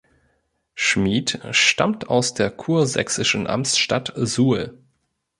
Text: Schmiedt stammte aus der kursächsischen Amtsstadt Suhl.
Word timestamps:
Schmiedt 0.73 1.37
stammte 1.51 2.09
aus 2.09 2.33
der 2.33 2.49
kursächsischen 2.49 3.45
Amtsstadt 3.45 4.11
Suhl. 4.15 4.81